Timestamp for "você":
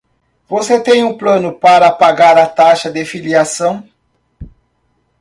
0.49-0.79